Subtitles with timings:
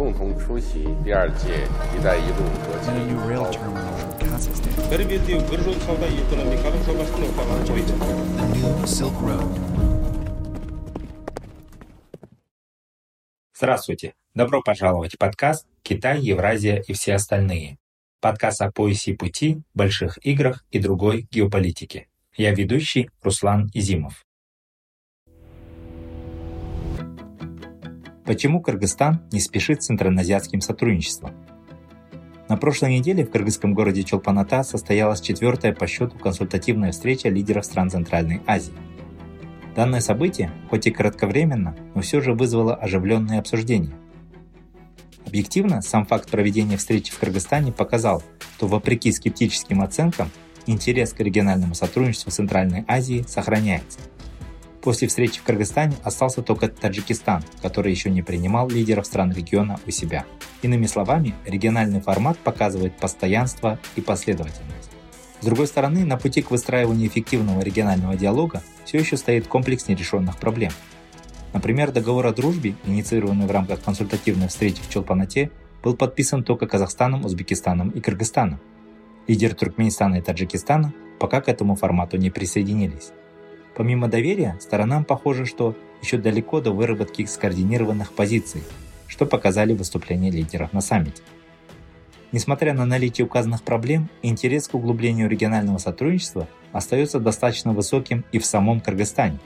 [0.00, 7.10] 共同出席第二届“一带一路”国际 and a new rail terminal in Kazakhstan, Перевізів біржу сауда і економіка, що вас
[7.18, 7.26] не
[8.36, 9.76] the new Silk Road.
[13.54, 14.12] Здравствуйте!
[14.34, 17.76] Добро пожаловать в подкаст «Китай, Евразия и все остальные».
[18.20, 22.06] Подкаст о поясе пути, больших играх и другой геополитике.
[22.36, 24.26] Я ведущий Руслан Изимов.
[28.25, 31.33] Почему Кыргызстан не спешит с центральноазиатским сотрудничеством?
[32.49, 37.89] На прошлой неделе в кыргызском городе Чолпаната состоялась четвертая по счету консультативная встреча лидеров стран
[37.89, 38.73] Центральной Азии.
[39.75, 43.95] Данное событие, хоть и кратковременно, но все же вызвало оживленные обсуждения.
[45.25, 48.21] Объективно, сам факт проведения встречи в Кыргызстане показал,
[48.57, 50.29] что вопреки скептическим оценкам,
[50.67, 53.99] интерес к региональному сотрудничеству Центральной Азии сохраняется–
[54.81, 59.91] После встречи в Кыргызстане остался только Таджикистан, который еще не принимал лидеров стран региона у
[59.91, 60.25] себя.
[60.63, 64.89] Иными словами, региональный формат показывает постоянство и последовательность.
[65.39, 70.37] С другой стороны, на пути к выстраиванию эффективного регионального диалога все еще стоит комплекс нерешенных
[70.37, 70.71] проблем.
[71.53, 75.51] Например, договор о дружбе, инициированный в рамках консультативной встречи в Челпанате,
[75.83, 78.59] был подписан только Казахстаном, Узбекистаном и Кыргызстаном.
[79.27, 83.11] Лидеры Туркменистана и Таджикистана пока к этому формату не присоединились.
[83.75, 88.63] Помимо доверия, сторонам похоже, что еще далеко до выработки скоординированных позиций,
[89.07, 91.21] что показали выступления лидеров на саммите.
[92.31, 98.45] Несмотря на наличие указанных проблем, интерес к углублению регионального сотрудничества остается достаточно высоким и в
[98.45, 99.39] самом Кыргызстане.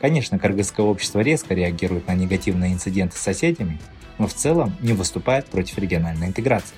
[0.00, 3.78] Конечно, кыргызское общество резко реагирует на негативные инциденты с соседями,
[4.18, 6.76] но в целом не выступает против региональной интеграции.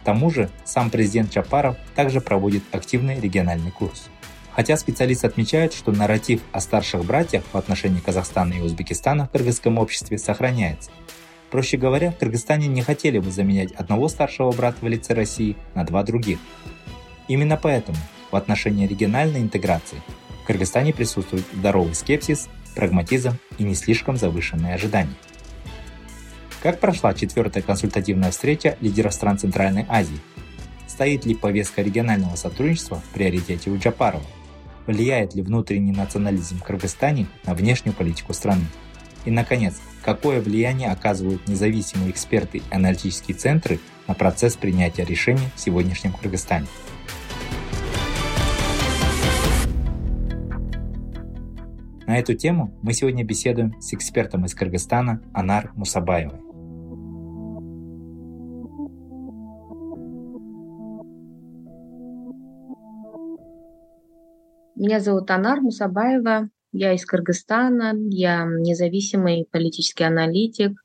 [0.00, 4.08] К тому же, сам президент Чапаров также проводит активный региональный курс.
[4.54, 9.78] Хотя специалисты отмечают, что нарратив о старших братьях в отношении Казахстана и Узбекистана в кыргызском
[9.78, 10.90] обществе сохраняется.
[11.50, 15.84] Проще говоря, в Кыргызстане не хотели бы заменять одного старшего брата в лице России на
[15.84, 16.38] два других.
[17.26, 17.98] Именно поэтому
[18.30, 20.00] в отношении региональной интеграции
[20.42, 25.14] в Кыргызстане присутствует здоровый скепсис, прагматизм и не слишком завышенные ожидания.
[26.62, 30.20] Как прошла четвертая консультативная встреча лидеров стран Центральной Азии?
[30.86, 34.24] Стоит ли повестка регионального сотрудничества в приоритете у Джапарова?
[34.86, 38.64] Влияет ли внутренний национализм в Кыргызстане на внешнюю политику страны?
[39.24, 45.60] И, наконец, какое влияние оказывают независимые эксперты и аналитические центры на процесс принятия решений в
[45.60, 46.66] сегодняшнем Кыргызстане?
[52.06, 56.49] На эту тему мы сегодня беседуем с экспертом из Кыргызстана Анар Мусабаевой.
[64.82, 70.82] Меня зовут Анар Мусабаева, я из Кыргызстана, я независимый политический аналитик.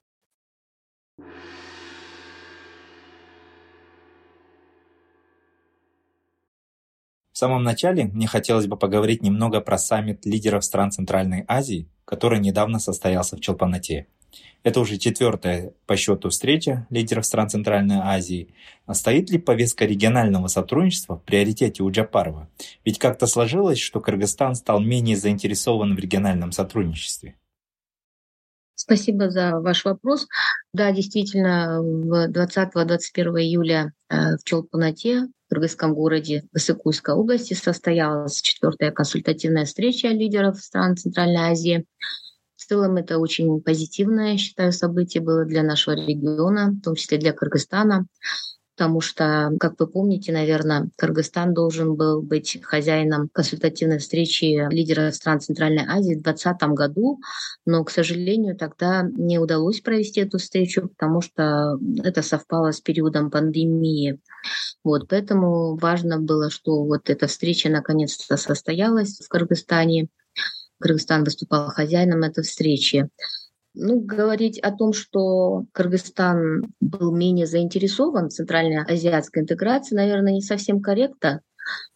[7.32, 12.42] В самом начале мне хотелось бы поговорить немного про саммит лидеров стран Центральной Азии, который
[12.42, 14.08] недавно состоялся в Челпанате.
[14.64, 18.54] Это уже четвертая по счету встреча лидеров стран Центральной Азии.
[18.86, 22.50] А стоит ли повестка регионального сотрудничества в приоритете у Джапарова?
[22.84, 27.36] Ведь как-то сложилось, что Кыргызстан стал менее заинтересован в региональном сотрудничестве.
[28.76, 30.28] Спасибо за ваш вопрос.
[30.74, 38.92] Да, действительно, в 20-21 июля э, в Челпанате, в кыргызском городе Высокуйской области, состоялась четвертая
[38.92, 41.86] консультативная встреча лидеров стран Центральной Азии.
[42.66, 47.32] В целом это очень позитивное, считаю, событие было для нашего региона, в том числе для
[47.32, 48.08] Кыргызстана,
[48.76, 55.42] потому что, как вы помните, наверное, Кыргызстан должен был быть хозяином консультативной встречи лидеров стран
[55.42, 57.20] Центральной Азии в 2020 году,
[57.68, 63.30] но, к сожалению, тогда не удалось провести эту встречу, потому что это совпало с периодом
[63.30, 64.20] пандемии.
[64.84, 70.08] Вот, поэтому важно было, что вот эта встреча наконец-то состоялась в Кыргызстане.
[70.80, 73.10] Кыргызстан выступал хозяином этой встречи.
[73.74, 80.82] Ну, говорить о том, что Кыргызстан был менее заинтересован в центральноазиатской интеграции, наверное, не совсем
[80.82, 81.42] корректно.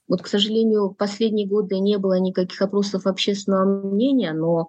[0.07, 4.67] Вот, к сожалению, в последние годы не было никаких опросов общественного мнения, но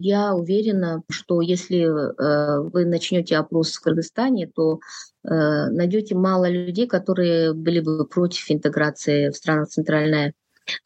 [0.00, 4.78] я уверена, что если э, вы начнете опрос в Кыргызстане, то
[5.24, 5.28] э,
[5.70, 10.32] найдете мало людей, которые были бы против интеграции в странах Центральной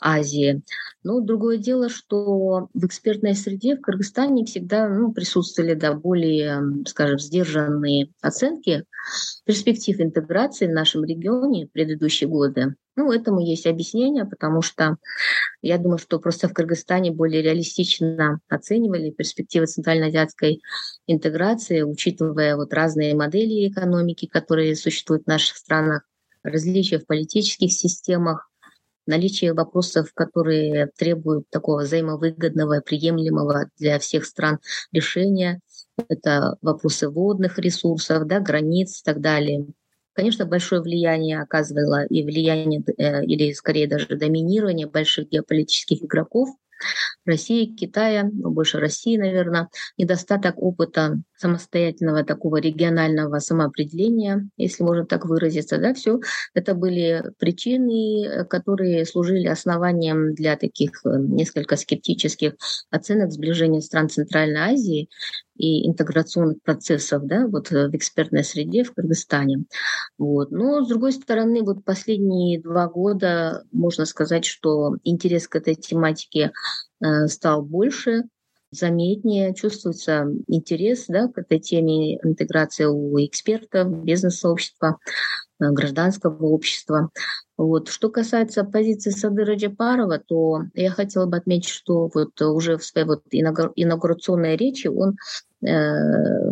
[0.00, 0.62] Азии.
[1.04, 7.18] Но другое дело, что в экспертной среде в Кыргызстане всегда ну, присутствовали да, более, скажем,
[7.18, 8.84] сдержанные оценки
[9.44, 12.74] перспектив интеграции в нашем регионе в предыдущие годы.
[12.94, 14.96] Ну, этому есть объяснение, потому что
[15.62, 20.60] я думаю, что просто в Кыргызстане более реалистично оценивали перспективы центральноазиатской
[21.06, 26.02] интеграции, учитывая вот разные модели экономики, которые существуют в наших странах,
[26.42, 28.51] различия в политических системах,
[29.12, 34.58] наличие вопросов, которые требуют такого взаимовыгодного, приемлемого для всех стран
[34.90, 35.60] решения.
[36.08, 39.66] Это вопросы водных ресурсов, да, границ и так далее.
[40.14, 46.48] Конечно, большое влияние оказывало и влияние, э, или скорее даже доминирование больших геополитических игроков
[47.24, 55.24] России, Китая, ну, больше России, наверное, недостаток опыта самостоятельного такого регионального самоопределения, если можно так
[55.24, 56.20] выразиться, да, все
[56.54, 62.54] это были причины, которые служили основанием для таких э, несколько скептических
[62.90, 65.08] оценок сближения стран Центральной Азии
[65.56, 69.64] и интеграционных процессов да, вот в экспертной среде в Кыргызстане.
[70.18, 70.50] Вот.
[70.50, 76.52] Но, с другой стороны, вот последние два года можно сказать, что интерес к этой тематике
[77.02, 78.22] Э, стал больше,
[78.70, 87.10] заметнее, чувствуется интерес да, к этой теме интеграции у экспертов, бизнес-сообщества, э, гражданского общества.
[87.56, 87.88] Вот.
[87.88, 93.06] Что касается позиции Садыра Джапарова, то я хотела бы отметить, что вот уже в своей
[93.06, 95.16] вот инаугурационной речи он
[95.64, 96.50] э,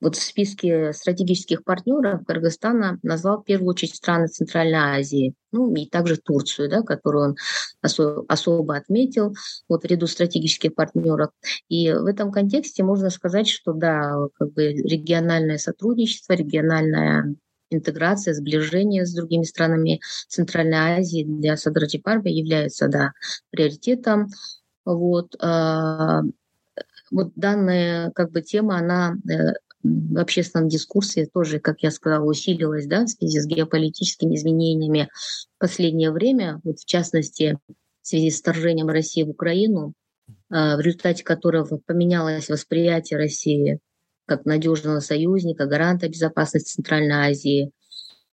[0.00, 5.88] вот в списке стратегических партнеров Кыргызстана назвал в первую очередь страны Центральной Азии, ну и
[5.88, 7.36] также Турцию, да, которую он
[7.84, 9.34] осо- особо отметил
[9.68, 11.30] вот в ряду стратегических партнеров.
[11.68, 17.34] И в этом контексте можно сказать, что да, как бы региональное сотрудничество, региональная
[17.70, 23.12] интеграция, сближение с другими странами Центральной Азии для Садраджи Парба является да,
[23.50, 24.28] приоритетом.
[24.84, 26.20] Вот, э,
[27.10, 32.86] вот данная как бы тема, она э, в общественном дискурсе тоже, как я сказала, усилилась
[32.86, 35.08] да, в связи с геополитическими изменениями
[35.56, 37.58] в последнее время, вот в частности,
[38.02, 39.94] в связи с вторжением России в Украину,
[40.50, 43.80] а, в результате которого поменялось восприятие России
[44.26, 47.70] как надежного союзника, гаранта безопасности Центральной Азии,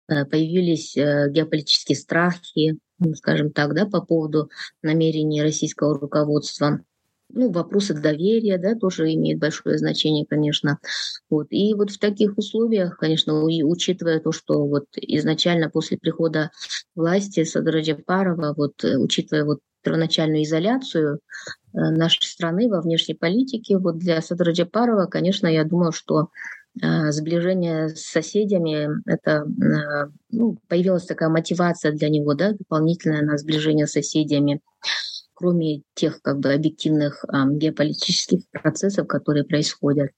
[0.09, 4.51] а, появились э, геополитические страхи, ну, скажем так, да, по поводу
[4.83, 6.81] намерений российского руководства
[7.35, 10.79] ну, вопросы доверия, да, тоже имеют большое значение, конечно.
[11.31, 11.47] Вот.
[11.51, 16.51] И вот в таких условиях, конечно, учитывая то, что вот изначально после прихода
[16.95, 23.79] власти Садра Джапарова, вот, э, учитывая вот первоначальную изоляцию э, нашей страны во внешней политике,
[23.79, 26.29] вот для Садра Джапарова, конечно, я думаю, что
[26.81, 29.47] э, сближение с соседями, это
[30.31, 34.61] ну, появилась такая мотивация для него, да, дополнительное на сближение с соседями
[35.43, 40.11] кроме тех как бы объективных а, геополитических процессов, которые происходят.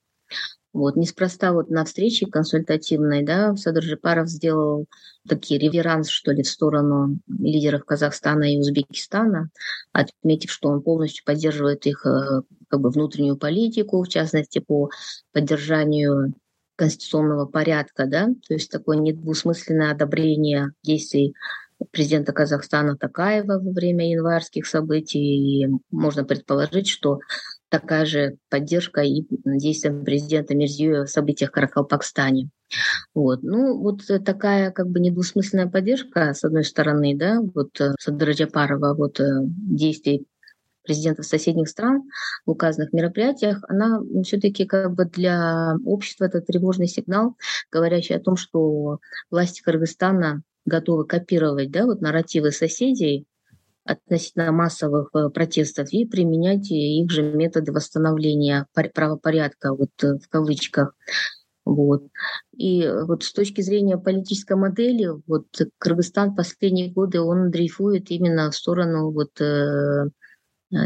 [0.75, 0.97] Вот.
[0.97, 4.87] Неспроста вот на встрече консультативной да, Садр Жипаров сделал
[5.27, 9.51] такие реверанс, что ли, в сторону лидеров Казахстана и Узбекистана,
[9.93, 14.91] отметив, что он полностью поддерживает их э, как бы, внутреннюю политику, в частности, по
[15.33, 16.35] поддержанию
[16.75, 21.35] конституционного порядка, да, то есть такое недвусмысленное одобрение действий
[21.93, 25.65] президента Казахстана Такаева во время январских событий.
[25.65, 27.21] И можно предположить, что
[27.81, 32.51] такая же поддержка и действиям президента Мирзиёва в событиях в Каракалпакстане.
[33.15, 33.43] Вот.
[33.43, 39.19] Ну, вот такая как бы недвусмысленная поддержка, с одной стороны, да, вот э, Садараджапарова, вот
[39.19, 40.25] э, действий
[40.85, 42.03] президентов соседних стран
[42.47, 47.37] в указанных мероприятиях, она все-таки как бы для общества это тревожный сигнал,
[47.73, 48.99] говорящий о том, что
[49.31, 53.27] власти Кыргызстана готовы копировать да, вот нарративы соседей
[53.85, 60.95] относительно массовых э, протестов и применять их же методы восстановления правопорядка вот э, в кавычках.
[61.65, 62.09] Вот.
[62.57, 65.47] И вот с точки зрения политической модели, вот
[65.79, 70.11] Кыргызстан последние годы он дрейфует именно в сторону вот, э,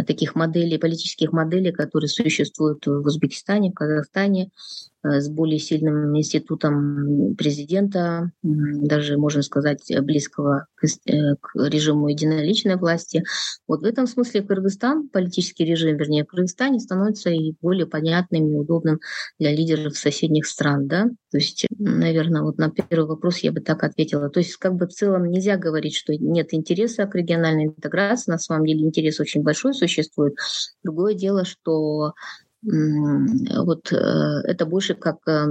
[0.07, 4.51] таких моделей, политических моделей, которые существуют в Узбекистане, в Казахстане,
[4.98, 12.77] Э, с более сильным институтом президента, даже, можно сказать, близкого к, э, к режиму единоличной
[12.77, 13.25] власти.
[13.67, 18.55] Вот в этом смысле Кыргызстан, политический режим, вернее, в Кыргызстане становится и более понятным и
[18.55, 19.01] удобным
[19.39, 20.89] для лидеров соседних стран.
[20.89, 21.05] Да?
[21.31, 24.31] То есть, наверное, вот на первый вопрос я бы так ответила.
[24.31, 28.31] То есть, как бы в целом нельзя говорить, что нет интереса к региональной интеграции.
[28.31, 30.35] На самом деле интерес очень большой существует.
[30.83, 32.15] Другое дело, что
[32.63, 35.47] вот э, это больше как э,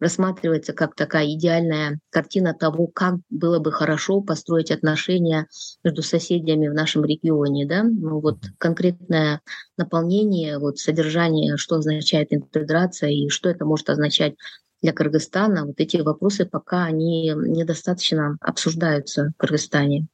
[0.00, 5.46] рассматривается как такая идеальная картина того, как было бы хорошо построить отношения
[5.84, 7.66] между соседями в нашем регионе.
[7.66, 7.84] Да?
[7.84, 9.40] Ну, вот конкретное
[9.76, 14.34] наполнение, вот содержание, что означает интеграция и что это может означать
[14.82, 20.08] для Кыргызстана, вот эти вопросы пока они недостаточно обсуждаются в Кыргызстане.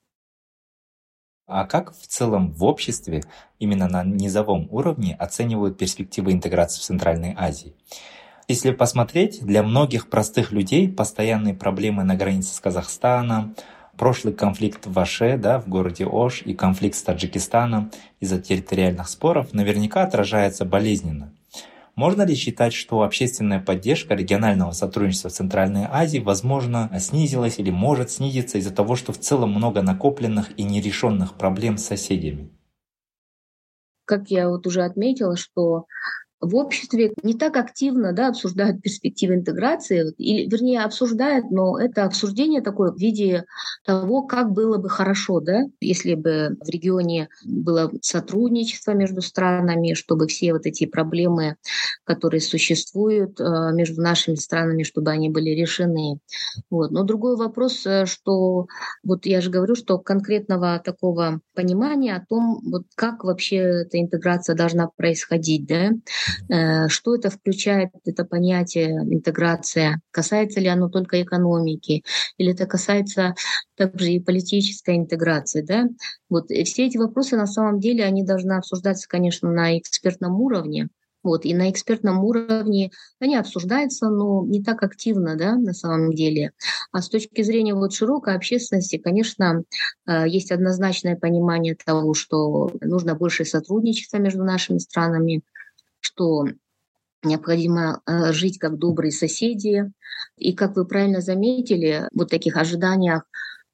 [1.46, 3.22] А как в целом в обществе,
[3.60, 7.72] именно на низовом уровне, оценивают перспективы интеграции в Центральной Азии?
[8.48, 13.54] Если посмотреть, для многих простых людей постоянные проблемы на границе с Казахстаном,
[13.96, 19.52] прошлый конфликт в Аше, да, в городе Ош, и конфликт с Таджикистаном из-за территориальных споров
[19.52, 21.32] наверняка отражается болезненно.
[21.96, 28.10] Можно ли считать, что общественная поддержка регионального сотрудничества в Центральной Азии, возможно, снизилась или может
[28.10, 32.50] снизиться из-за того, что в целом много накопленных и нерешенных проблем с соседями?
[34.04, 35.86] Как я вот уже отметила, что
[36.40, 42.60] в обществе не так активно да, обсуждают перспективы интеграции, или, вернее, обсуждают, но это обсуждение
[42.60, 43.44] такое в виде
[43.84, 50.26] того, как было бы хорошо, да, если бы в регионе было сотрудничество между странами, чтобы
[50.26, 51.56] все вот эти проблемы,
[52.04, 56.18] которые существуют э, между нашими странами, чтобы они были решены.
[56.70, 56.90] Вот.
[56.90, 58.66] Но другой вопрос, э, что
[59.02, 64.54] вот я же говорю, что конкретного такого понимания о том, вот как вообще эта интеграция
[64.54, 65.90] должна происходить, да,
[66.88, 70.00] что это включает, это понятие интеграция?
[70.10, 72.04] Касается ли оно только экономики?
[72.38, 73.34] Или это касается
[73.76, 75.62] также и политической интеграции?
[75.62, 75.86] Да?
[76.28, 80.88] Вот и все эти вопросы на самом деле, они должны обсуждаться, конечно, на экспертном уровне,
[81.26, 86.52] вот, и на экспертном уровне они обсуждаются, но не так активно, да, на самом деле.
[86.92, 89.64] А с точки зрения вот широкой общественности, конечно,
[90.06, 95.42] э, есть однозначное понимание того, что нужно больше сотрудничества между нашими странами,
[96.06, 96.46] что
[97.22, 99.84] необходимо э, жить как добрые соседи.
[100.36, 103.24] И, как вы правильно заметили, вот таких ожиданиях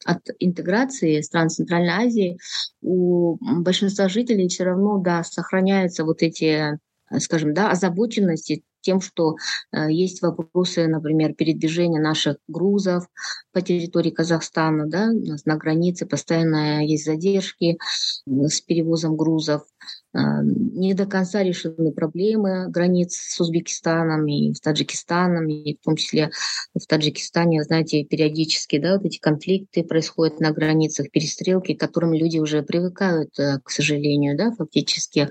[0.05, 2.39] от интеграции стран Центральной Азии
[2.81, 6.79] у большинства жителей все равно, да, сохраняются вот эти,
[7.19, 9.37] скажем, да, озабоченности тем, что
[9.71, 13.07] э, есть вопросы, например, передвижения наших грузов
[13.53, 17.79] по территории Казахстана, да, у нас на границе постоянно есть задержки
[18.27, 25.49] с перевозом грузов, э, не до конца решены проблемы границ с Узбекистаном и с Таджикистаном,
[25.49, 26.31] и в том числе
[26.75, 32.39] в Таджикистане, знаете, периодически, да, вот эти конфликты происходят на границах, перестрелки, к которым люди
[32.39, 35.29] уже привыкают, э, к сожалению, да, фактически.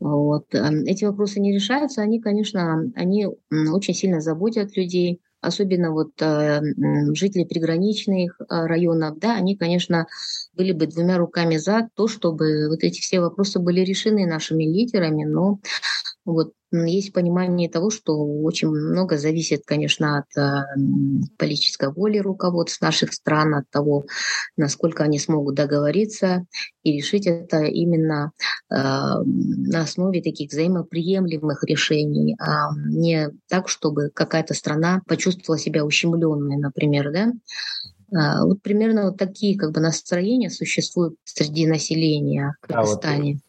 [0.00, 0.46] Вот.
[0.52, 6.60] Эти вопросы не решаются, они, конечно, они очень сильно заботят людей, особенно вот э,
[7.14, 10.06] жители приграничных э, районов, да, они, конечно,
[10.54, 15.24] были бы двумя руками за то, чтобы вот эти все вопросы были решены нашими лидерами,
[15.24, 15.60] но
[16.24, 20.64] вот есть понимание того, что очень много зависит, конечно, от э,
[21.38, 24.04] политической воли руководств наших стран, от того,
[24.56, 26.44] насколько они смогут договориться
[26.82, 28.32] и решить это именно
[28.70, 36.56] э, на основе таких взаимоприемлемых решений, а не так, чтобы какая-то страна почувствовала себя ущемленной,
[36.56, 37.32] например, да.
[38.14, 43.32] А, вот примерно вот такие как бы настроения существуют среди населения в Кыргызстане.
[43.32, 43.47] А вот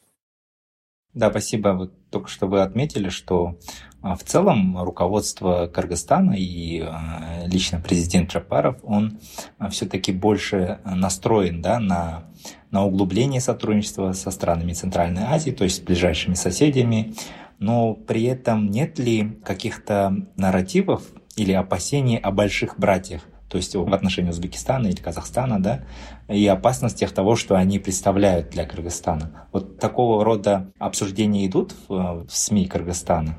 [1.20, 1.70] да, спасибо.
[1.70, 3.60] Вот только что вы отметили, что
[4.02, 9.20] а, в целом руководство Кыргызстана и а, лично президент Джапаров, он
[9.58, 12.24] а, все-таки больше настроен да, на,
[12.72, 17.14] на углубление сотрудничества со странами Центральной Азии, то есть с ближайшими соседями,
[17.60, 21.04] но при этом нет ли каких-то нарративов
[21.36, 25.84] или опасений о больших братьях, то есть в отношении Узбекистана или Казахстана, да,
[26.28, 29.48] и опасностях того, что они представляют для Кыргызстана.
[29.52, 33.38] Вот такого рода обсуждения идут в, в СМИ Кыргызстана?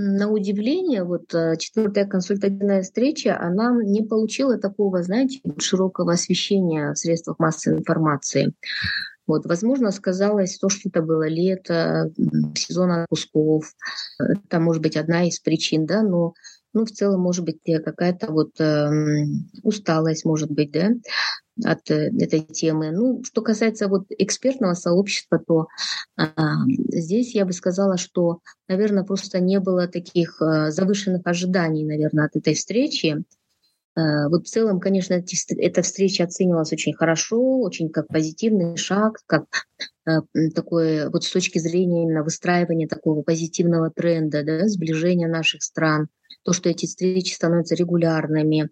[0.00, 6.98] На удивление, вот э, четвертая консультативная встреча, она не получила такого, знаете, широкого освещения в
[6.98, 8.52] средствах массовой информации.
[9.26, 12.12] Вот, возможно, сказалось то, что это было лето,
[12.54, 13.74] сезон отпусков.
[14.18, 16.32] Это может быть одна из причин, да, но
[16.72, 18.88] ну, в целом, может быть, какая-то вот э,
[19.62, 20.90] усталость, может быть, да,
[21.64, 22.90] от э, этой темы.
[22.90, 25.66] Ну, что касается вот экспертного сообщества, то
[26.18, 26.24] э,
[26.92, 32.36] здесь я бы сказала, что, наверное, просто не было таких э, завышенных ожиданий, наверное, от
[32.36, 33.24] этой встречи.
[33.96, 39.46] Э, вот в целом, конечно, эта встреча оценивалась очень хорошо, очень как позитивный шаг, как
[40.06, 40.20] э,
[40.54, 46.08] такое вот с точки зрения именно выстраивания такого позитивного тренда, да, сближения наших стран
[46.42, 48.70] то, что эти встречи становятся регулярными,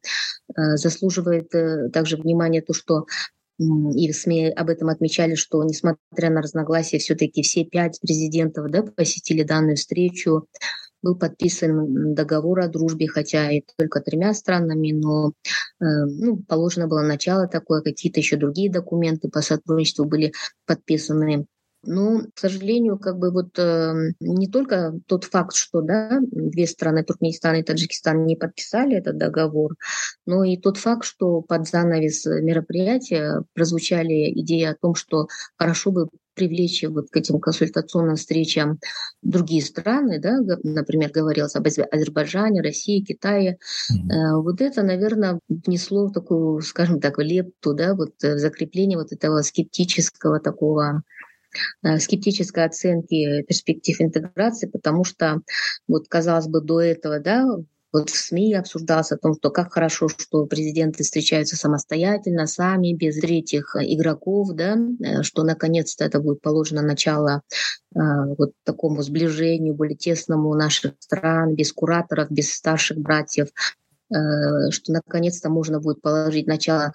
[0.57, 3.07] э, заслуживает э, также внимания то, что
[3.59, 8.83] и в СМИ об этом отмечали, что несмотря на разногласия, все-таки все пять президентов да,
[8.83, 10.47] посетили данную встречу.
[11.03, 15.33] был подписан договор о дружбе, хотя и только тремя странами, но
[15.81, 20.33] э, ну, положено было начало такое, какие-то еще другие документы по сотрудничеству были
[20.67, 21.47] подписаны.
[21.87, 27.05] Ну, к сожалению, как бы вот э, не только тот факт, что да, две страны,
[27.05, 29.77] Туркменистан и Таджикистан, не подписали этот договор,
[30.27, 36.09] но и тот факт, что под занавес мероприятия прозвучали идеи о том, что хорошо бы
[36.37, 38.79] привлечь вот к этим консультационным встречам
[39.23, 43.59] другие страны, да, например, говорилось об Азербайджане, России, Китае.
[43.91, 44.43] Mm-hmm.
[44.43, 50.39] Вот это, наверное, внесло такую, скажем так, лепту, да, вот э, закрепление вот этого скептического
[50.39, 51.03] такого
[51.99, 55.41] скептической оценки перспектив интеграции, потому что,
[55.89, 57.47] вот, казалось бы, до этого, да,
[57.97, 63.19] вот в СМИ обсуждалось о том, что как хорошо, что президенты встречаются самостоятельно, сами, без
[63.19, 67.41] третьих игроков, да, э, что наконец-то это будет положено начало
[67.95, 67.99] э,
[68.37, 75.49] вот такому сближению более тесному наших стран, без кураторов, без старших братьев, Э, что наконец-то
[75.49, 76.93] можно будет положить начало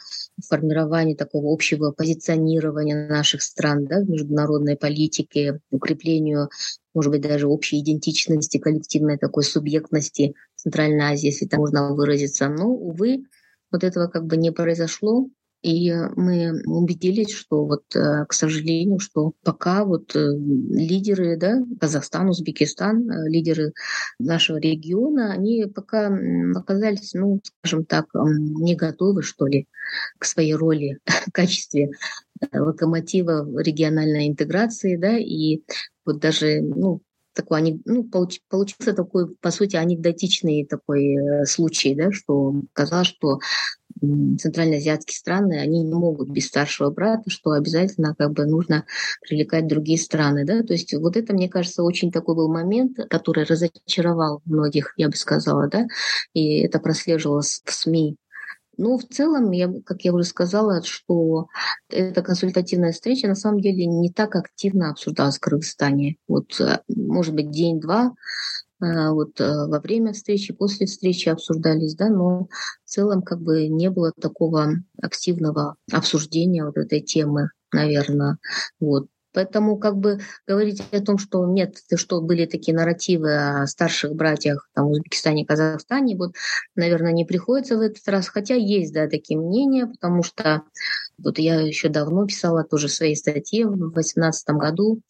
[0.48, 6.50] формированию такого общего позиционирования наших стран да, в международной политике, укреплению,
[6.94, 12.48] может быть, даже общей идентичности, коллективной такой субъектности Центральной Азии, если так можно выразиться.
[12.48, 13.26] Но, увы,
[13.72, 15.28] вот этого как бы не произошло.
[15.62, 22.30] И мы убедились, что вот, э, к сожалению, что пока вот э, лидеры, да, Казахстан,
[22.30, 23.74] Узбекистан, э, лидеры
[24.18, 26.12] нашего региона, они пока
[26.56, 29.68] оказались, ну, скажем так, не готовы, что ли,
[30.18, 31.92] к своей роли в качестве
[32.52, 35.62] локомотива региональной интеграции, да, и
[36.06, 37.02] вот даже, ну,
[37.42, 43.40] такой, ну, получ, получился такой, по сути, анекдотичный такой случай, да, что казалось, что
[44.40, 48.86] центральноазиатские страны, они не могут без старшего брата, что обязательно как бы нужно
[49.22, 50.46] привлекать другие страны.
[50.46, 50.64] Да?
[50.64, 55.16] То есть вот это, мне кажется, очень такой был момент, который разочаровал многих, я бы
[55.16, 55.88] сказала, да,
[56.34, 58.18] и это прослеживалось в СМИ.
[58.82, 61.46] Ну, в целом, я, как я уже сказала, что
[61.88, 66.16] эта консультативная встреча на самом деле не так активно обсуждалась в Кыргызстане.
[66.28, 68.16] Вот, э, может быть, день-два
[68.82, 72.48] а, вот э, во время встречи, после встречи обсуждались, да, но
[72.84, 78.40] в целом как бы не было такого активного обсуждения вот этой темы, наверное.
[78.80, 79.06] Вот.
[79.34, 84.70] Поэтому как бы говорить о том, что нет, что были такие нарративы о старших братьях
[84.74, 86.34] там, в Узбекистане Казахстане, вот,
[86.76, 88.28] наверное, не приходится в этот раз.
[88.28, 90.64] Хотя есть, да, такие мнения, потому что
[91.18, 95.02] вот я еще давно писала тоже свои статьи в 2018 году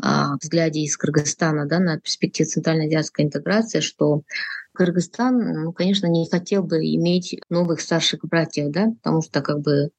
[0.00, 4.22] о взгляде из Кыргызстана да, на перспективу центральноазиатской интеграции, что
[4.76, 9.90] Кыргызстан, ну, конечно, не хотел бы иметь новых старших братьев, да, потому что как бы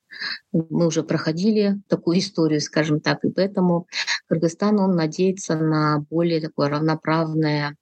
[0.52, 3.88] мы уже проходили такую историю, скажем так, и поэтому
[4.28, 7.76] Кыргызстан, он надеется на более такое равноправное,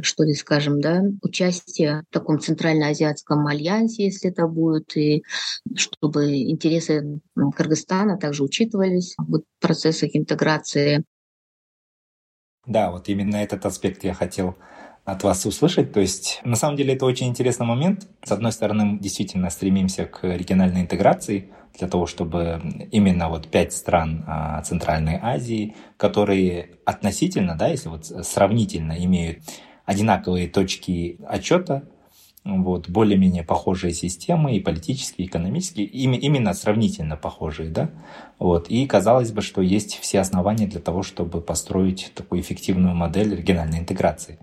[0.00, 5.24] что ли, скажем, да, участие в таком центральноазиатском альянсе, если это будет, и
[5.74, 11.04] чтобы интересы Кыргызстана также учитывались в процессах интеграции.
[12.66, 14.56] Да, вот именно этот аспект я хотел
[15.06, 15.92] от вас услышать.
[15.92, 18.08] То есть, на самом деле, это очень интересный момент.
[18.24, 23.72] С одной стороны, мы действительно стремимся к региональной интеграции для того, чтобы именно вот пять
[23.72, 29.38] стран а, Центральной Азии, которые относительно, да, если вот сравнительно имеют
[29.84, 31.84] одинаковые точки отчета,
[32.44, 37.90] вот, более-менее похожие системы и политические, и экономические, именно сравнительно похожие, да,
[38.38, 43.34] вот, и казалось бы, что есть все основания для того, чтобы построить такую эффективную модель
[43.36, 44.38] региональной интеграции.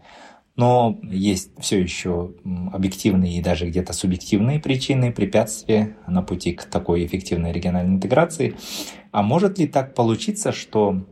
[0.56, 2.34] Но есть все еще
[2.72, 8.56] объективные и даже где-то субъективные причины, препятствия на пути к такой эффективной региональной интеграции.
[9.12, 11.06] А может ли так получиться, что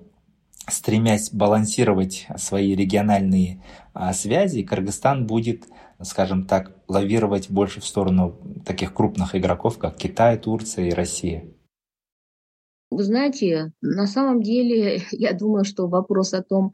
[0.68, 5.66] стремясь балансировать свои региональные а, связи, Кыргызстан будет,
[6.02, 11.46] скажем так, лавировать больше в сторону таких крупных игроков, как Китай, Турция и Россия?
[12.92, 16.74] Вы знаете, на самом деле, я думаю, что вопрос о том,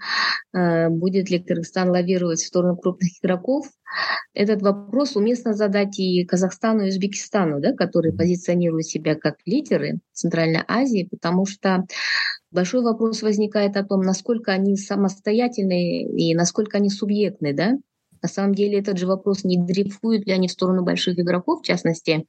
[0.52, 3.68] э, будет ли Кыргызстан лавировать в сторону крупных игроков,
[4.34, 10.64] этот вопрос уместно задать и Казахстану, и Узбекистану, да, которые позиционируют себя как лидеры Центральной
[10.68, 11.86] Азии, потому что
[12.52, 17.78] большой вопрос возникает о том, насколько они самостоятельны и насколько они субъектны, да,
[18.24, 21.66] на самом деле этот же вопрос, не дрейфуют ли они в сторону больших игроков, в
[21.66, 22.26] частности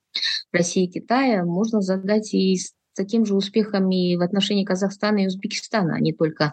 [0.53, 2.59] России и Китая, можно задать и
[2.99, 6.53] таким же успехом и в отношении Казахстана и Узбекистана, а не только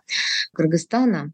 [0.53, 1.31] Кыргызстана.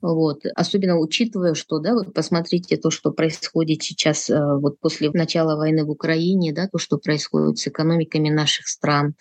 [0.00, 0.44] Вот.
[0.54, 5.84] Особенно учитывая, что, да, вот посмотрите то, что происходит сейчас э, вот после начала войны
[5.84, 9.14] в Украине, да, то, что происходит с экономиками наших стран,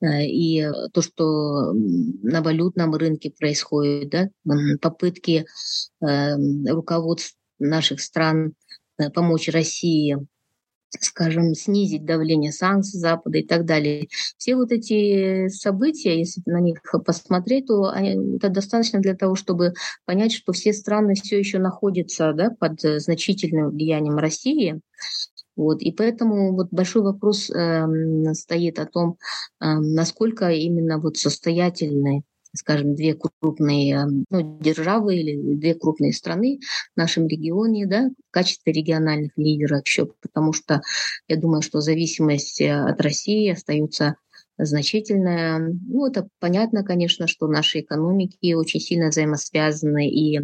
[0.00, 4.28] э, и то, что на валютном рынке происходит, да,
[4.80, 5.46] попытки
[6.00, 6.36] э,
[6.70, 8.52] руководств наших стран
[9.14, 10.18] помочь России
[11.00, 14.08] скажем, снизить давление санкций Запада и так далее.
[14.36, 19.74] Все вот эти события, если на них посмотреть, то они, это достаточно для того, чтобы
[20.04, 24.80] понять, что все страны все еще находятся да, под значительным влиянием России.
[25.54, 27.86] Вот, и поэтому вот большой вопрос э,
[28.32, 29.18] стоит о том,
[29.60, 32.22] э, насколько именно вот состоятельны
[32.54, 36.60] скажем, две крупные ну, державы или две крупные страны
[36.94, 40.82] в нашем регионе, да, в качестве региональных лидеров еще, потому что
[41.28, 44.16] я думаю, что зависимость э, от России остается
[44.58, 45.58] значительная.
[45.58, 50.40] Ну, это понятно, конечно, что наши экономики очень сильно взаимосвязаны, и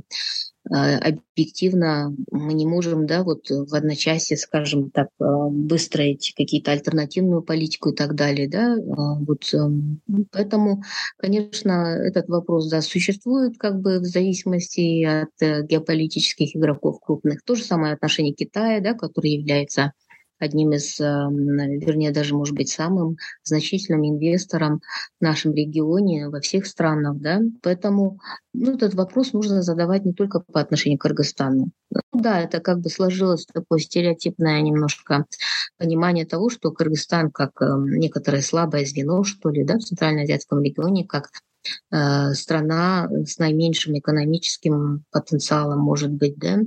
[0.58, 7.42] Э, объективно мы не можем да, вот в одночасье, скажем так, э, выстроить какие-то альтернативную
[7.42, 8.48] политику и так далее.
[8.48, 8.74] Да?
[8.76, 10.00] Э, вот, эм,
[10.33, 10.83] поэтому,
[11.16, 17.42] конечно, этот вопрос да, существует как бы в зависимости от геополитических игроков крупных.
[17.42, 19.92] То же самое отношение Китая, да, который является
[20.38, 24.81] одним из, вернее, даже, может быть, самым значительным инвестором
[25.20, 27.16] в нашем регионе, во всех странах.
[27.18, 27.40] Да?
[27.62, 28.18] Поэтому
[28.53, 31.70] ну, этот вопрос нужно задавать не только по отношению к Кыргызстану.
[31.90, 35.27] Ну, да, это как бы сложилось такое стереотипное немножко
[35.79, 41.31] понимание того, что Кыргызстан как некоторое слабое звено, что ли, да, в Центральноазиатском регионе, как
[41.90, 46.59] Э, страна с наименьшим экономическим потенциалом, может быть, да,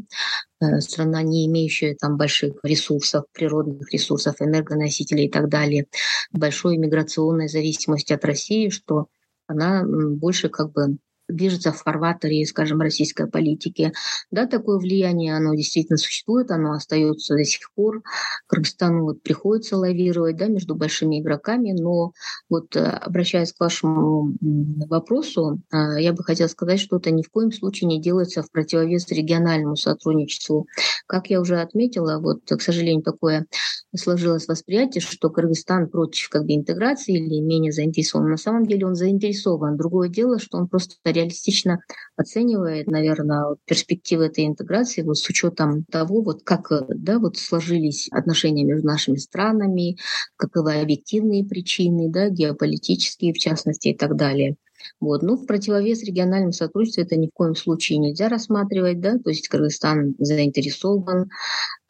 [0.79, 5.87] страна, не имеющая там больших ресурсов, природных ресурсов, энергоносителей и так далее,
[6.31, 9.07] большой миграционной зависимости от России, что
[9.47, 10.97] она больше как бы
[11.31, 13.93] движется в фарватере, скажем, российской политики.
[14.31, 18.03] Да, такое влияние, оно действительно существует, оно остается до сих пор.
[18.47, 22.13] Кыргызстану вот приходится лавировать да, между большими игроками, но
[22.49, 27.29] вот э, обращаясь к вашему вопросу, э, я бы хотела сказать, что это ни в
[27.29, 30.67] коем случае не делается в противовес региональному сотрудничеству.
[31.07, 33.47] Как я уже отметила, вот, к сожалению, такое
[33.95, 38.29] сложилось восприятие, что Кыргызстан против как бы, интеграции или менее заинтересован.
[38.29, 39.77] На самом деле он заинтересован.
[39.77, 41.79] Другое дело, что он просто реалистично
[42.15, 48.63] оценивает, наверное, перспективы этой интеграции вот с учетом того, вот как да, вот сложились отношения
[48.63, 49.97] между нашими странами,
[50.35, 54.55] каковы объективные причины, да, геополитические в частности и так далее.
[54.99, 55.21] Вот.
[55.21, 59.47] Ну, в противовес региональному сотрудничеству это ни в коем случае нельзя рассматривать, да, то есть
[59.47, 61.29] Кыргызстан заинтересован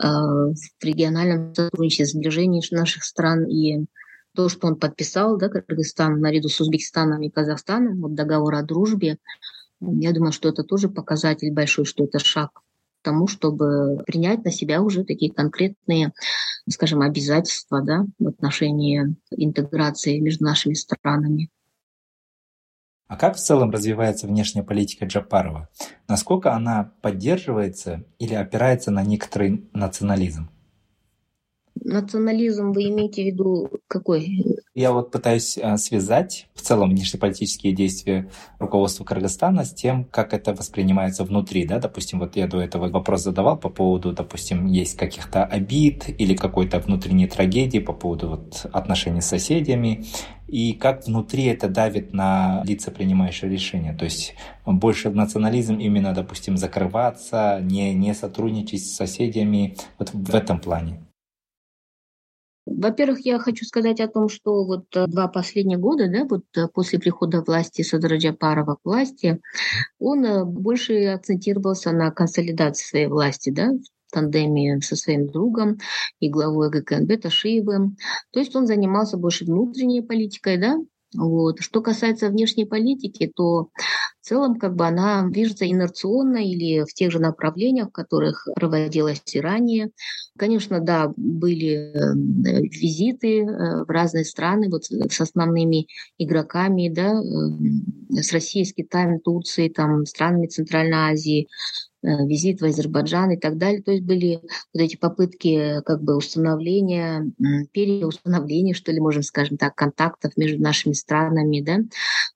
[0.02, 3.86] э, в региональном сотрудничестве, сближении наших стран и
[4.36, 9.18] то, что он подписал, да, Кыргызстан наряду с Узбекистаном и Казахстаном, вот договор о дружбе,
[9.82, 14.52] я думаю, что это тоже показатель большой, что это шаг к тому, чтобы принять на
[14.52, 16.14] себя уже такие конкретные,
[16.70, 21.50] скажем, обязательства да, в отношении интеграции между нашими странами.
[23.08, 25.68] А как в целом развивается внешняя политика Джапарова?
[26.08, 30.50] Насколько она поддерживается или опирается на некоторый национализм?
[31.84, 34.46] Национализм вы имеете в виду какой?
[34.76, 40.54] Я вот пытаюсь а, связать в целом внешнеполитические действия руководства Кыргызстана с тем, как это
[40.54, 41.66] воспринимается внутри.
[41.66, 41.80] Да?
[41.80, 46.80] Допустим, вот я до этого вопрос задавал по поводу, допустим, есть каких-то обид или какой-то
[46.80, 50.06] внутренней трагедии по поводу вот отношений с соседями
[50.48, 53.94] и как внутри это давит на лица, принимающие решения.
[53.94, 60.60] То есть больше национализм именно, допустим, закрываться, не, не сотрудничать с соседями вот в этом
[60.60, 61.00] плане.
[62.66, 66.68] Во-первых, я хочу сказать о том, что вот э, два последних года, да, вот э,
[66.68, 69.42] после прихода власти Садра Джапарова к власти,
[70.00, 75.80] он э, больше акцентировался на консолидации своей власти, да, в тандеме со своим другом
[76.20, 77.98] и главой ГКНБ Ташиевым.
[78.32, 80.78] То есть он занимался больше внутренней политикой, да,
[81.16, 81.60] вот.
[81.60, 83.70] Что касается внешней политики, то
[84.22, 89.22] в целом как бы она движется инерционно или в тех же направлениях, в которых проводилась
[89.34, 89.92] и ранее.
[90.38, 92.14] Конечно, да, были э,
[92.62, 97.22] визиты э, в разные страны вот с основными игроками, да, э,
[98.12, 101.48] с Россией, с Китаем, Турцией, там, странами Центральной Азии,
[102.04, 103.84] Э, визит в Азербайджан и так далее.
[103.84, 104.42] То есть были
[104.74, 107.32] вот эти попытки как бы установления,
[107.74, 111.62] переустановления, что ли, можем скажем так, контактов между нашими странами.
[111.62, 111.78] Да?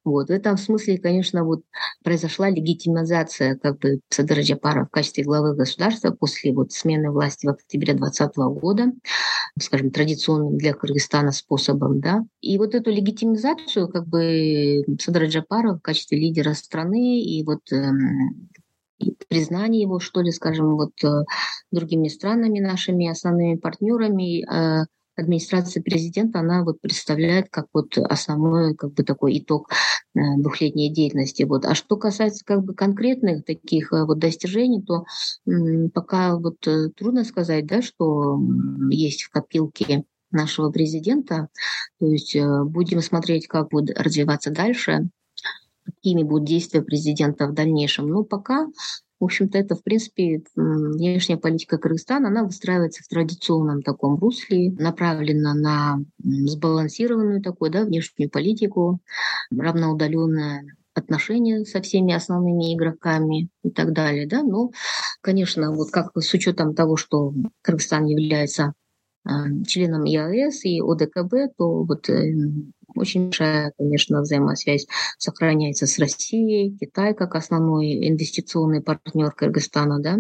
[0.04, 0.28] Вот.
[0.28, 1.64] В этом смысле, конечно, вот
[2.04, 7.50] произошла легитимизация как бы Садыра Джапара в качестве главы государства после вот смены власти в
[7.50, 8.92] октябре 2020 года,
[9.60, 12.02] скажем, традиционным для Кыргызстана способом.
[12.02, 12.24] Да?
[12.40, 18.50] И вот эту легитимизацию как бы Садыра Джапара в качестве лидера страны и вот эм,
[19.28, 21.24] признание его, что ли, скажем, вот э,
[21.72, 24.86] другими странами, нашими основными партнерами, э,
[25.18, 31.44] администрация президента, она вот представляет как вот основной как бы такой итог э, двухлетней деятельности.
[31.44, 31.66] Вот.
[31.66, 35.06] А что касается как бы конкретных таких вот достижений, то
[35.94, 36.60] пока вот
[36.96, 38.40] трудно сказать, да, что
[38.90, 41.48] есть в копилке нашего президента.
[42.00, 45.10] То есть будем смотреть, как будет развиваться дальше,
[45.86, 48.08] какими будут действия президента в дальнейшем.
[48.08, 48.68] Но пока
[49.20, 55.54] в общем-то, это, в принципе, внешняя политика Кыргызстана, она выстраивается в традиционном таком русле, направлена
[55.54, 59.00] на сбалансированную такую, да, внешнюю политику,
[59.52, 64.72] равноудаленное отношения со всеми основными игроками и так далее, да, но,
[65.22, 68.74] конечно, вот как с учетом того, что Кыргызстан является
[69.24, 72.34] а, членом ЕАЭС и ОДКБ, то вот э,
[72.96, 80.18] очень большая, конечно, взаимосвязь сохраняется с Россией, Китай как основной инвестиционный партнер Кыргызстана, да.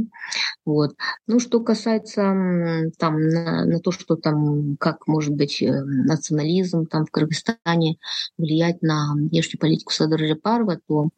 [0.65, 0.95] Вот.
[1.27, 7.05] Ну, что касается там на, на то, что там, как может быть э, национализм там
[7.05, 7.97] в Кыргызстане
[8.38, 11.09] влиять на внешнюю политику Садыр Джапарова, то,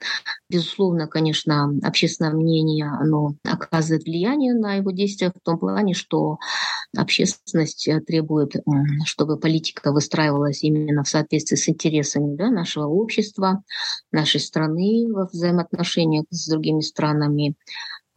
[0.50, 6.38] безусловно, конечно, общественное мнение, оно оказывает влияние на его действия в том плане, что
[6.96, 8.54] общественность э, требует,
[9.06, 13.64] чтобы политика выстраивалась именно в соответствии соответствии с интересами да, нашего общества,
[14.12, 17.56] нашей страны во взаимоотношениях с другими странами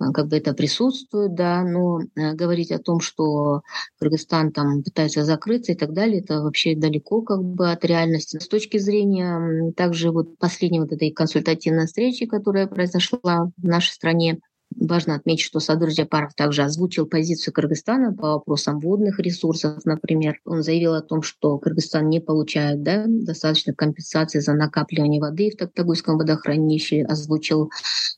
[0.01, 3.63] э, как бы это присутствует, да, но э, говорить о том, что
[3.99, 8.39] Кыргызстан там пытается закрыться и так далее, это вообще далеко как бы от реальности.
[8.39, 14.41] С точки зрения также вот последней вот этой консультативной встречи, которая произошла в нашей стране,
[14.81, 20.41] Важно отметить, что Садыр Джапаров также озвучил позицию Кыргызстана по вопросам водных ресурсов, например.
[20.47, 25.59] Он заявил о том, что Кыргызстан не получает да, достаточно компенсации за накапливание воды в
[25.59, 27.71] Токтагульском водохранилище, озвучил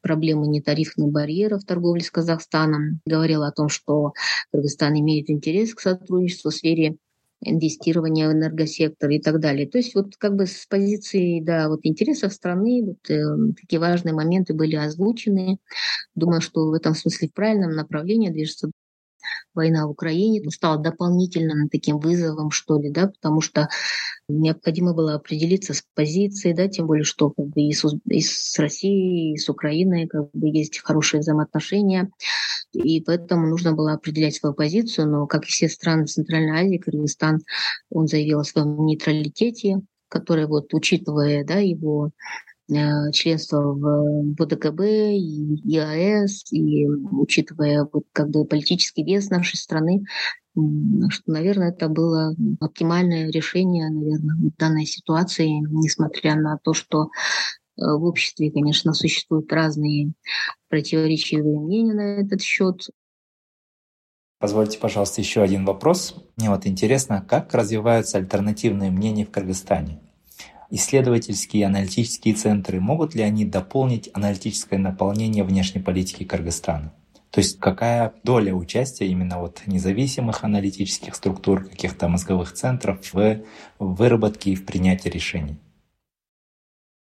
[0.03, 4.13] проблемы нетарифных барьеров в торговле с Казахстаном, говорил о том, что
[4.53, 6.97] Кыргызстан имеет интерес к сотрудничеству в сфере
[7.43, 9.69] инвестирования в энергосектор и так далее.
[9.69, 13.23] То есть вот как бы с позиции да, вот интересов страны вот, э,
[13.61, 15.59] такие важные моменты были озвучены.
[16.15, 18.71] Думаю, что в этом смысле в правильном направлении движется
[19.55, 23.69] война в Украине стала дополнительным таким вызовом, что ли, да, потому что
[24.29, 28.59] необходимо было определиться с позицией, да, тем более, что как бы и с, и с
[28.59, 32.11] Россией, и с Украиной как бы есть хорошие взаимоотношения,
[32.73, 37.41] и поэтому нужно было определять свою позицию, но, как и все страны Центральной Азии, Кыргызстан,
[37.91, 42.13] он заявил о своем нейтралитете, который, вот, учитывая да, его
[42.71, 50.05] Э, членство в ВДКБ и ЕАЭС, и учитывая вот как бы политический вес нашей страны,
[50.55, 57.09] что, наверное, это было оптимальное решение, наверное, в данной ситуации, несмотря на то, что
[57.77, 60.13] в обществе, конечно, существуют разные
[60.69, 62.89] противоречивые мнения на этот счет.
[64.39, 66.17] Позвольте, пожалуйста, еще один вопрос.
[66.37, 70.01] Мне вот интересно, как развиваются альтернативные мнения в Кыргызстане?
[70.69, 76.93] Исследовательские и аналитические центры, могут ли они дополнить аналитическое наполнение внешней политики Кыргызстана?
[77.31, 83.43] То есть какая доля участия именно вот независимых аналитических структур, каких-то мозговых центров в
[83.79, 85.59] выработке и в принятии решений?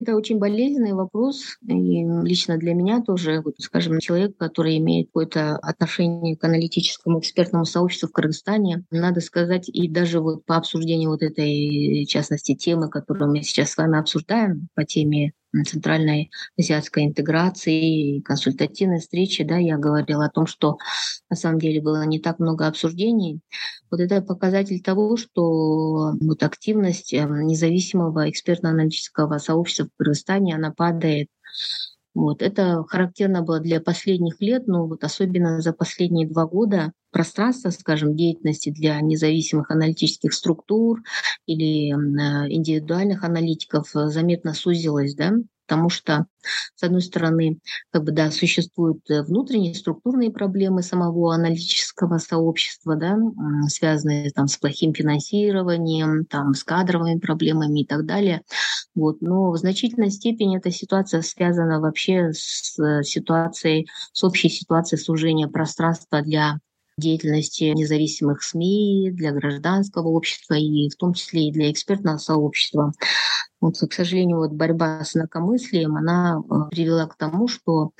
[0.04, 5.56] Это очень болезненный вопрос, и лично для меня тоже, вот, скажем, человек, который имеет какое-то
[5.56, 11.22] отношение к аналитическому экспертному сообществу в Кыргызстане, надо сказать, и даже вот по обсуждению вот
[11.22, 18.20] этой, в частности, темы, которую мы сейчас с вами обсуждаем, по теме центральной азиатской интеграции
[18.20, 20.78] консультативной встречи, да, я говорила о том, что
[21.30, 23.40] на самом деле было не так много обсуждений.
[23.90, 31.28] Вот это показатель того, что вот активность эм, независимого экспертно-аналитического сообщества в Кыргызстане, она падает.
[32.14, 32.42] Вот.
[32.42, 38.16] Это характерно было для последних лет, но вот особенно за последние два года пространство, скажем,
[38.16, 41.02] деятельности для независимых аналитических структур
[41.46, 45.32] или э, индивидуальных аналитиков заметно сузилось, да,
[45.66, 46.26] потому что,
[46.74, 47.58] с одной стороны,
[47.90, 53.16] как бы, да, существуют э, внутренние структурные проблемы самого аналитического сообщества, да,
[53.68, 58.42] связанные там, с плохим финансированием, там, с кадровыми проблемами и так далее.
[58.94, 59.20] Вот.
[59.20, 65.48] Но в значительной степени эта ситуация связана вообще с э, ситуацией, с общей ситуацией сужения
[65.48, 66.58] пространства для
[66.96, 72.92] деятельности независимых СМИ, для гражданского общества и в том числе и для экспертного сообщества.
[73.64, 77.92] Вот, к сожалению, вот борьба с инакомыслием, она э, привела к тому, что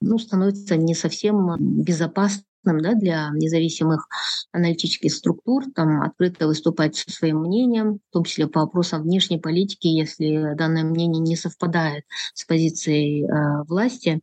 [0.00, 4.08] ну, становится не совсем безопасным да, для независимых
[4.50, 9.86] аналитических структур, там открыто выступать со своим мнением, в том числе по вопросам внешней политики,
[9.86, 12.02] если данное мнение не совпадает
[12.34, 14.22] с позицией э, власти.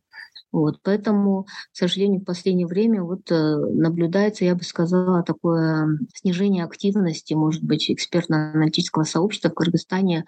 [0.52, 6.64] Вот, поэтому, к сожалению, в последнее время вот э, наблюдается, я бы сказала, такое снижение
[6.64, 10.24] активности, может быть, экспертно-аналитического сообщества в Кыргызстане,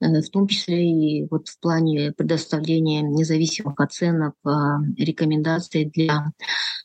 [0.00, 6.32] э, в том числе и вот в плане предоставления независимых оценок, а, рекомендаций для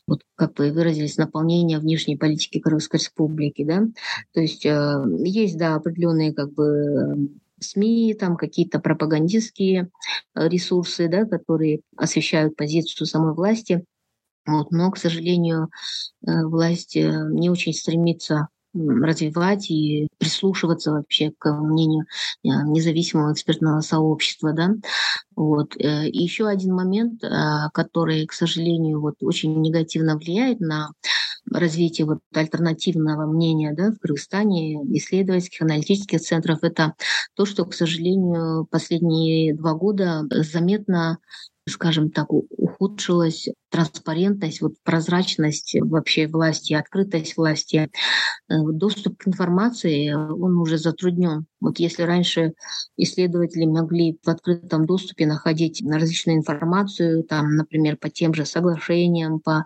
[0.06, 3.86] вот как вы выразились, наполнения внешней политики Кыргызской республики, да,
[4.32, 7.28] то есть э, есть, да, определенные как бы
[7.60, 9.90] СМИ, там какие-то пропагандистские
[10.34, 13.84] э, ресурсы, да, которые освещают позицию самой власти.
[14.46, 15.70] Вот, но, к сожалению,
[16.26, 22.04] э, власть не очень стремится развивать и прислушиваться вообще к мнению
[22.44, 24.52] независимого экспертного сообщества.
[24.52, 24.70] Да?
[25.34, 25.74] Вот.
[25.76, 27.20] И еще один момент,
[27.74, 30.90] который, к сожалению, вот очень негативно влияет на
[31.52, 36.94] развитие вот альтернативного мнения да, в Кыргызстане, исследовательских, аналитических центров, это
[37.34, 41.18] то, что, к сожалению, последние два года заметно
[41.70, 47.88] скажем так, ухудшилась транспарентность, вот прозрачность вообще власти, открытость власти,
[48.48, 51.46] э, доступ к информации, он уже затруднен.
[51.60, 52.52] Вот если раньше
[52.96, 59.64] исследователи могли в открытом доступе находить различную информацию, там, например, по тем же соглашениям, по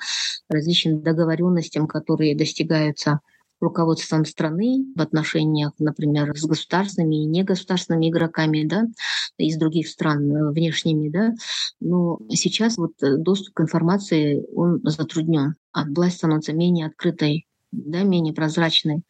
[0.49, 3.21] различным договоренностям, которые достигаются
[3.65, 8.85] руководством страны в отношениях, например, с государственными и негосударственными игроками, да,
[9.39, 11.35] из других стран э, внешними, да.
[11.81, 18.03] Но сейчас вот э, доступ к информации, он затруднен, а власть становится менее открытой да,
[18.03, 19.03] менее прозрачной.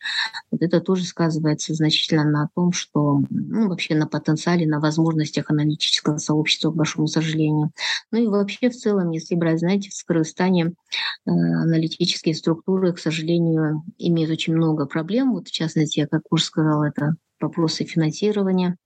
[0.51, 6.17] Вот это тоже сказывается значительно на том, что ну, вообще на потенциале, на возможностях аналитического
[6.19, 7.71] сообщества, к большому сожалению.
[8.11, 13.83] Ну и вообще в целом, если брать, знаете, в Кыргызстане э, аналитические структуры, к сожалению,
[13.99, 15.33] имеют очень много проблем.
[15.33, 18.77] Вот в частности, я как уже сказала, это вопросы финансирования,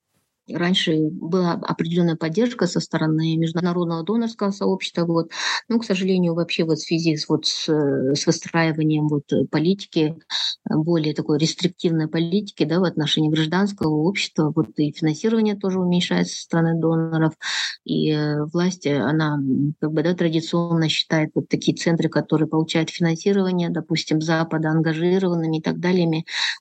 [0.52, 5.30] Раньше была определенная поддержка со стороны международного донорского сообщества, вот.
[5.68, 10.16] но, к сожалению, вообще вот в связи с, вот с, с выстраиванием вот политики,
[10.68, 16.42] более такой рестриктивной политики да, в отношении гражданского общества, вот и финансирование тоже уменьшается со
[16.42, 17.34] стороны доноров,
[17.84, 19.38] и э, власть, она
[19.80, 25.62] как бы да, традиционно считает вот такие центры, которые получают финансирование, допустим, Запада, ангажированными и
[25.62, 25.98] так далее.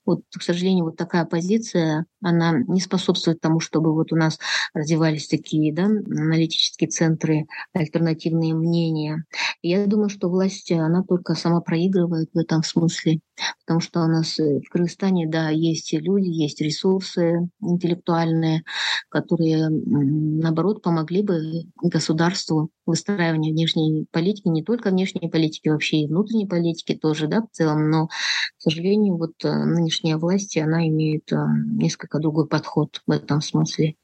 [0.04, 4.38] Вот, к сожалению, вот такая позиция, она не способствует тому, что чтобы вот у нас
[4.74, 9.24] развивались такие да, аналитические центры, альтернативные мнения.
[9.62, 13.20] Я думаю, что власть, она только сама проигрывает в этом смысле,
[13.60, 18.64] потому что у нас э, в Кыргызстане, да, есть люди, есть ресурсы интеллектуальные,
[19.08, 26.46] которые, наоборот, помогли бы государству выстраиванию внешней политики, не только внешней политики, вообще и внутренней
[26.46, 28.12] политики тоже, да, в целом, но, к
[28.58, 33.96] сожалению, вот э, нынешняя власть, она имеет э, несколько другой подход в этом смысле.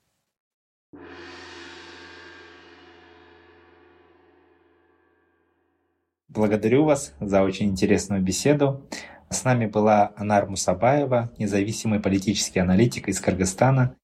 [6.34, 8.82] Благодарю вас за очень интересную беседу.
[9.30, 13.96] С нами была Анар Мусабаева, независимый политический аналитик из Кыргызстана.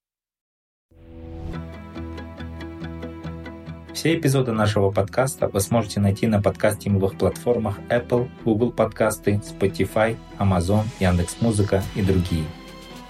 [3.92, 10.85] Все эпизоды нашего подкаста вы сможете найти на подкастинговых платформах Apple, Google подкасты, Spotify, Amazon,
[11.00, 12.44] Яндекс.Музыка и другие.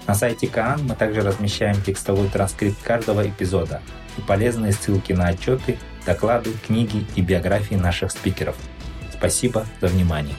[0.07, 3.81] На сайте Каан мы также размещаем текстовой транскрипт каждого эпизода
[4.17, 8.57] и полезные ссылки на отчеты, доклады, книги и биографии наших спикеров.
[9.13, 10.35] Спасибо за внимание.